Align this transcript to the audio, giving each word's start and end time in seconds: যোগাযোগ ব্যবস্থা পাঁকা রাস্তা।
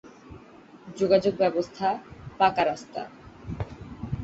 যোগাযোগ 0.97 1.33
ব্যবস্থা 1.35 1.87
পাঁকা 2.39 2.63
রাস্তা। 2.65 3.01